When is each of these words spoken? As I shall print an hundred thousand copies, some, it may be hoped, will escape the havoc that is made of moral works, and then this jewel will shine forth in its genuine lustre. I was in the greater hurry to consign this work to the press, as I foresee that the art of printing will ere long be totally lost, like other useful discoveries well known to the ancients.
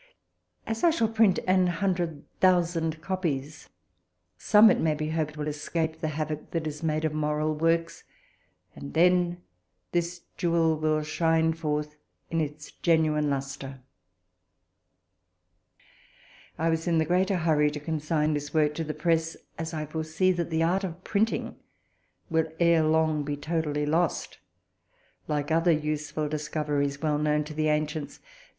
As 0.65 0.83
I 0.83 0.89
shall 0.89 1.07
print 1.09 1.37
an 1.45 1.67
hundred 1.67 2.23
thousand 2.39 3.01
copies, 3.01 3.69
some, 4.35 4.71
it 4.71 4.79
may 4.79 4.95
be 4.95 5.09
hoped, 5.11 5.37
will 5.37 5.47
escape 5.47 5.99
the 5.99 6.07
havoc 6.07 6.49
that 6.49 6.65
is 6.65 6.81
made 6.81 7.05
of 7.05 7.13
moral 7.13 7.53
works, 7.53 8.03
and 8.75 8.95
then 8.95 9.43
this 9.91 10.21
jewel 10.37 10.75
will 10.75 11.03
shine 11.03 11.53
forth 11.53 11.97
in 12.31 12.41
its 12.41 12.71
genuine 12.71 13.29
lustre. 13.29 13.79
I 16.57 16.69
was 16.69 16.87
in 16.87 16.97
the 16.97 17.05
greater 17.05 17.37
hurry 17.37 17.69
to 17.69 17.79
consign 17.79 18.33
this 18.33 18.55
work 18.55 18.73
to 18.73 18.83
the 18.83 18.95
press, 18.95 19.37
as 19.59 19.71
I 19.71 19.85
foresee 19.85 20.31
that 20.31 20.49
the 20.49 20.63
art 20.63 20.83
of 20.83 21.03
printing 21.03 21.57
will 22.27 22.51
ere 22.59 22.81
long 22.81 23.21
be 23.23 23.37
totally 23.37 23.85
lost, 23.85 24.39
like 25.27 25.51
other 25.51 25.69
useful 25.71 26.27
discoveries 26.27 27.03
well 27.03 27.19
known 27.19 27.43
to 27.43 27.53
the 27.53 27.67
ancients. 27.67 28.19